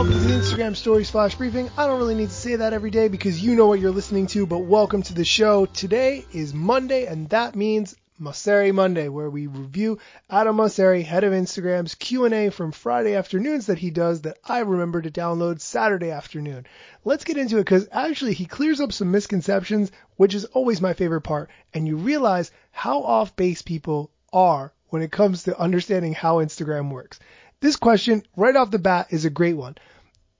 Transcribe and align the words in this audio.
welcome 0.00 0.18
to 0.18 0.26
the 0.28 0.32
Instagram 0.32 0.74
Stories 0.74 1.10
Flash 1.10 1.34
Briefing. 1.34 1.68
I 1.76 1.86
don't 1.86 1.98
really 1.98 2.14
need 2.14 2.30
to 2.30 2.34
say 2.34 2.56
that 2.56 2.72
every 2.72 2.90
day 2.90 3.08
because 3.08 3.44
you 3.44 3.54
know 3.54 3.66
what 3.66 3.80
you're 3.80 3.90
listening 3.90 4.28
to, 4.28 4.46
but 4.46 4.60
welcome 4.60 5.02
to 5.02 5.12
the 5.12 5.26
show. 5.26 5.66
Today 5.66 6.24
is 6.32 6.54
Monday, 6.54 7.04
and 7.04 7.28
that 7.28 7.54
means 7.54 7.94
Mosseri 8.18 8.72
Monday, 8.72 9.08
where 9.08 9.28
we 9.28 9.46
review 9.46 9.98
Adam 10.30 10.56
Mosseri, 10.56 11.04
head 11.04 11.22
of 11.22 11.34
Instagram's 11.34 11.96
Q&A 11.96 12.48
from 12.48 12.72
Friday 12.72 13.14
afternoons 13.14 13.66
that 13.66 13.76
he 13.76 13.90
does 13.90 14.22
that 14.22 14.38
I 14.42 14.60
remember 14.60 15.02
to 15.02 15.10
download 15.10 15.60
Saturday 15.60 16.10
afternoon. 16.10 16.66
Let's 17.04 17.24
get 17.24 17.36
into 17.36 17.58
it 17.58 17.66
because 17.66 17.86
actually 17.92 18.32
he 18.32 18.46
clears 18.46 18.80
up 18.80 18.94
some 18.94 19.10
misconceptions, 19.10 19.92
which 20.16 20.34
is 20.34 20.46
always 20.46 20.80
my 20.80 20.94
favorite 20.94 21.24
part, 21.24 21.50
and 21.74 21.86
you 21.86 21.96
realize 21.96 22.52
how 22.70 23.02
off 23.02 23.36
base 23.36 23.60
people 23.60 24.10
are 24.32 24.72
when 24.88 25.02
it 25.02 25.12
comes 25.12 25.42
to 25.42 25.60
understanding 25.60 26.14
how 26.14 26.36
Instagram 26.36 26.90
works. 26.90 27.20
This 27.60 27.76
question 27.76 28.22
right 28.36 28.56
off 28.56 28.70
the 28.70 28.78
bat 28.78 29.08
is 29.10 29.26
a 29.26 29.30
great 29.30 29.56
one. 29.56 29.76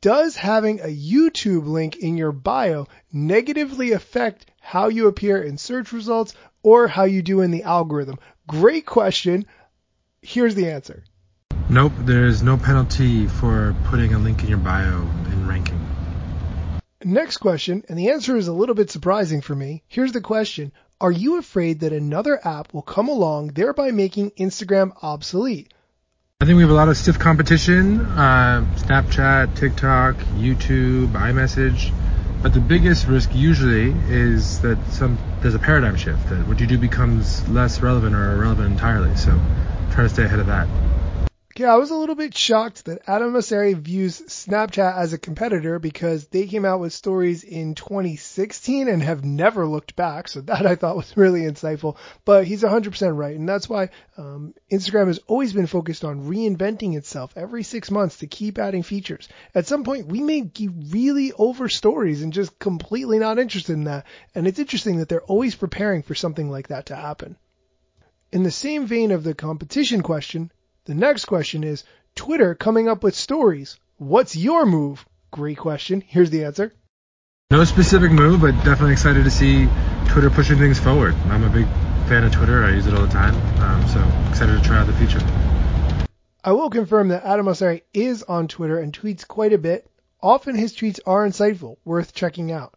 Does 0.00 0.36
having 0.36 0.78
a 0.78 0.84
YouTube 0.84 1.66
link 1.66 1.96
in 1.96 2.16
your 2.16 2.30
bio 2.30 2.86
negatively 3.12 3.90
affect 3.90 4.46
how 4.60 4.86
you 4.86 5.08
appear 5.08 5.42
in 5.42 5.58
search 5.58 5.92
results 5.92 6.34
or 6.62 6.86
how 6.86 7.04
you 7.04 7.22
do 7.22 7.40
in 7.40 7.50
the 7.50 7.64
algorithm? 7.64 8.20
Great 8.46 8.86
question. 8.86 9.46
Here's 10.22 10.54
the 10.54 10.70
answer. 10.70 11.02
Nope, 11.68 11.92
there's 12.02 12.44
no 12.44 12.56
penalty 12.56 13.26
for 13.26 13.74
putting 13.86 14.14
a 14.14 14.18
link 14.20 14.44
in 14.44 14.48
your 14.48 14.58
bio 14.58 15.02
in 15.32 15.48
ranking. 15.48 15.84
Next 17.02 17.38
question, 17.38 17.82
and 17.88 17.98
the 17.98 18.10
answer 18.10 18.36
is 18.36 18.46
a 18.46 18.52
little 18.52 18.76
bit 18.76 18.92
surprising 18.92 19.40
for 19.40 19.56
me. 19.56 19.82
Here's 19.88 20.12
the 20.12 20.20
question. 20.20 20.70
Are 21.00 21.10
you 21.10 21.38
afraid 21.38 21.80
that 21.80 21.92
another 21.92 22.38
app 22.46 22.72
will 22.72 22.82
come 22.82 23.08
along, 23.08 23.48
thereby 23.48 23.90
making 23.90 24.30
Instagram 24.38 24.92
obsolete? 25.02 25.74
I 26.48 26.50
think 26.50 26.56
we 26.56 26.62
have 26.62 26.70
a 26.70 26.74
lot 26.74 26.88
of 26.88 26.96
stiff 26.96 27.18
competition 27.18 28.00
uh, 28.00 28.64
Snapchat, 28.76 29.54
TikTok, 29.54 30.16
YouTube, 30.38 31.08
iMessage. 31.08 31.92
But 32.40 32.54
the 32.54 32.60
biggest 32.60 33.06
risk 33.06 33.34
usually 33.34 33.94
is 34.08 34.62
that 34.62 34.78
some 34.88 35.18
there's 35.42 35.54
a 35.54 35.58
paradigm 35.58 35.96
shift 35.96 36.30
that 36.30 36.48
what 36.48 36.58
you 36.58 36.66
do 36.66 36.78
becomes 36.78 37.46
less 37.50 37.82
relevant 37.82 38.14
or 38.14 38.32
irrelevant 38.32 38.72
entirely. 38.72 39.14
So 39.16 39.38
try 39.90 40.04
to 40.04 40.08
stay 40.08 40.24
ahead 40.24 40.38
of 40.38 40.46
that. 40.46 40.68
Yeah, 41.58 41.74
I 41.74 41.76
was 41.78 41.90
a 41.90 41.96
little 41.96 42.14
bit 42.14 42.36
shocked 42.36 42.84
that 42.84 43.02
Adam 43.08 43.32
Mosseri 43.32 43.74
views 43.74 44.20
Snapchat 44.20 44.96
as 44.96 45.12
a 45.12 45.18
competitor 45.18 45.80
because 45.80 46.28
they 46.28 46.46
came 46.46 46.64
out 46.64 46.78
with 46.78 46.92
stories 46.92 47.42
in 47.42 47.74
2016 47.74 48.86
and 48.86 49.02
have 49.02 49.24
never 49.24 49.66
looked 49.66 49.96
back. 49.96 50.28
So 50.28 50.40
that 50.42 50.64
I 50.64 50.76
thought 50.76 50.94
was 50.94 51.16
really 51.16 51.40
insightful. 51.40 51.96
But 52.24 52.46
he's 52.46 52.62
100% 52.62 53.16
right. 53.16 53.34
And 53.34 53.48
that's 53.48 53.68
why 53.68 53.90
um, 54.16 54.54
Instagram 54.70 55.08
has 55.08 55.18
always 55.26 55.52
been 55.52 55.66
focused 55.66 56.04
on 56.04 56.28
reinventing 56.28 56.96
itself 56.96 57.32
every 57.34 57.64
six 57.64 57.90
months 57.90 58.18
to 58.18 58.28
keep 58.28 58.56
adding 58.56 58.84
features. 58.84 59.28
At 59.52 59.66
some 59.66 59.82
point, 59.82 60.06
we 60.06 60.20
may 60.20 60.42
be 60.42 60.68
really 60.68 61.32
over 61.32 61.68
stories 61.68 62.22
and 62.22 62.32
just 62.32 62.56
completely 62.60 63.18
not 63.18 63.40
interested 63.40 63.72
in 63.72 63.82
that. 63.84 64.06
And 64.32 64.46
it's 64.46 64.60
interesting 64.60 64.98
that 64.98 65.08
they're 65.08 65.22
always 65.22 65.56
preparing 65.56 66.04
for 66.04 66.14
something 66.14 66.48
like 66.48 66.68
that 66.68 66.86
to 66.86 66.94
happen. 66.94 67.36
In 68.30 68.44
the 68.44 68.52
same 68.52 68.86
vein 68.86 69.10
of 69.10 69.24
the 69.24 69.34
competition 69.34 70.02
question, 70.02 70.52
the 70.88 70.94
next 70.94 71.26
question 71.26 71.64
is 71.64 71.84
Twitter 72.14 72.54
coming 72.54 72.88
up 72.88 73.02
with 73.02 73.14
stories. 73.14 73.78
What's 73.98 74.34
your 74.34 74.64
move? 74.64 75.06
Great 75.30 75.58
question. 75.58 76.00
Here's 76.00 76.30
the 76.30 76.46
answer. 76.46 76.72
No 77.50 77.62
specific 77.64 78.10
move, 78.10 78.40
but 78.40 78.52
definitely 78.64 78.92
excited 78.92 79.24
to 79.24 79.30
see 79.30 79.68
Twitter 80.08 80.30
pushing 80.30 80.56
things 80.56 80.80
forward. 80.80 81.14
I'm 81.26 81.44
a 81.44 81.50
big 81.50 81.66
fan 82.08 82.24
of 82.24 82.32
Twitter. 82.32 82.64
I 82.64 82.70
use 82.70 82.86
it 82.86 82.94
all 82.94 83.02
the 83.02 83.12
time. 83.12 83.34
Um, 83.60 83.86
so 83.86 84.30
excited 84.30 84.56
to 84.56 84.66
try 84.66 84.78
out 84.78 84.86
the 84.86 84.94
feature. 84.94 85.20
I 86.42 86.52
will 86.52 86.70
confirm 86.70 87.08
that 87.08 87.26
Adam 87.26 87.44
Mosseri 87.44 87.82
is 87.92 88.22
on 88.22 88.48
Twitter 88.48 88.78
and 88.78 88.90
tweets 88.90 89.28
quite 89.28 89.52
a 89.52 89.58
bit. 89.58 89.90
Often 90.22 90.56
his 90.56 90.74
tweets 90.74 91.00
are 91.06 91.26
insightful, 91.28 91.76
worth 91.84 92.14
checking 92.14 92.50
out. 92.50 92.72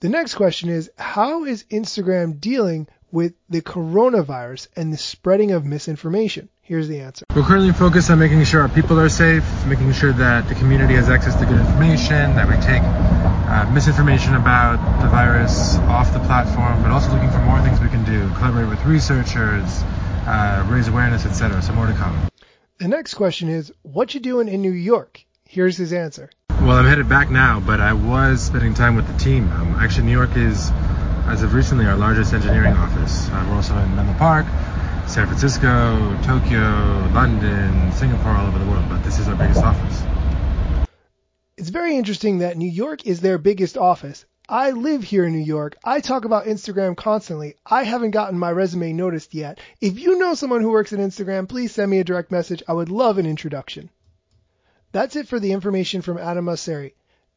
The 0.00 0.08
next 0.08 0.36
question 0.36 0.70
is 0.70 0.90
How 0.96 1.44
is 1.44 1.64
Instagram 1.64 2.40
dealing 2.40 2.88
with 3.12 3.34
the 3.48 3.60
coronavirus 3.60 4.66
and 4.74 4.92
the 4.92 4.96
spreading 4.96 5.52
of 5.52 5.64
misinformation? 5.64 6.48
Here's 6.62 6.88
the 6.88 7.00
answer. 7.00 7.26
We're 7.36 7.42
currently 7.42 7.72
focused 7.72 8.10
on 8.10 8.18
making 8.18 8.42
sure 8.44 8.62
our 8.62 8.68
people 8.68 8.98
are 8.98 9.08
safe, 9.08 9.44
making 9.66 9.92
sure 9.92 10.12
that 10.12 10.48
the 10.48 10.54
community 10.54 10.94
has 10.94 11.08
access 11.08 11.36
to 11.36 11.46
good 11.46 11.60
information, 11.60 12.34
that 12.34 12.48
we 12.48 12.54
take 12.56 12.82
uh, 12.82 13.70
misinformation 13.72 14.34
about 14.34 15.02
the 15.02 15.08
virus 15.08 15.76
off 15.76 16.12
the 16.12 16.20
platform, 16.20 16.82
but 16.82 16.90
also 16.90 17.12
looking 17.12 17.30
for 17.30 17.40
more 17.40 17.60
things 17.60 17.78
we 17.80 17.88
can 17.88 18.04
do, 18.04 18.26
collaborate 18.36 18.68
with 18.68 18.84
researchers, 18.86 19.82
uh, 20.26 20.66
raise 20.70 20.88
awareness, 20.88 21.26
etc. 21.26 21.60
So 21.62 21.72
more 21.74 21.86
to 21.86 21.92
come. 21.92 22.28
The 22.78 22.88
next 22.88 23.14
question 23.14 23.48
is, 23.48 23.72
what 23.82 24.14
you 24.14 24.20
doing 24.20 24.48
in 24.48 24.62
New 24.62 24.72
York? 24.72 25.24
Here's 25.44 25.76
his 25.76 25.92
answer. 25.92 26.30
Well, 26.48 26.78
I'm 26.78 26.86
headed 26.86 27.08
back 27.08 27.28
now, 27.28 27.60
but 27.60 27.80
I 27.80 27.92
was 27.92 28.40
spending 28.40 28.74
time 28.74 28.94
with 28.94 29.06
the 29.06 29.18
team. 29.18 29.50
Um, 29.50 29.74
actually, 29.80 30.06
New 30.06 30.12
York 30.12 30.36
is, 30.36 30.70
as 31.26 31.42
of 31.42 31.54
recently, 31.54 31.86
our 31.86 31.96
largest 31.96 32.32
engineering 32.32 32.74
office. 32.74 33.28
Uh, 33.28 33.46
we're 33.48 33.56
also 33.56 33.76
in 33.78 33.96
Menlo 33.96 34.14
Park. 34.14 34.46
San 35.06 35.26
Francisco, 35.26 36.16
Tokyo, 36.22 37.10
London, 37.12 37.92
Singapore, 37.92 38.32
all 38.32 38.46
over 38.46 38.58
the 38.58 38.64
world, 38.64 38.84
but 38.88 39.02
this 39.04 39.18
is 39.18 39.28
our 39.28 39.34
biggest 39.34 39.62
office. 39.62 40.02
It's 41.56 41.68
very 41.68 41.96
interesting 41.96 42.38
that 42.38 42.56
New 42.56 42.70
York 42.70 43.06
is 43.06 43.20
their 43.20 43.36
biggest 43.38 43.76
office. 43.76 44.24
I 44.48 44.70
live 44.70 45.02
here 45.02 45.24
in 45.24 45.32
New 45.32 45.44
York. 45.44 45.76
I 45.84 46.00
talk 46.00 46.24
about 46.24 46.46
Instagram 46.46 46.96
constantly. 46.96 47.56
I 47.64 47.84
haven't 47.84 48.10
gotten 48.12 48.38
my 48.38 48.50
resume 48.50 48.92
noticed 48.92 49.34
yet. 49.34 49.60
If 49.80 49.98
you 49.98 50.18
know 50.18 50.34
someone 50.34 50.62
who 50.62 50.70
works 50.70 50.92
at 50.92 50.98
Instagram, 50.98 51.48
please 51.48 51.72
send 51.72 51.90
me 51.90 51.98
a 51.98 52.04
direct 52.04 52.32
message. 52.32 52.62
I 52.66 52.72
would 52.72 52.90
love 52.90 53.18
an 53.18 53.26
introduction. 53.26 53.90
That's 54.92 55.16
it 55.16 55.28
for 55.28 55.38
the 55.40 55.52
information 55.52 56.02
from 56.02 56.18
Adam 56.18 56.46
Mosseri. 56.46 56.92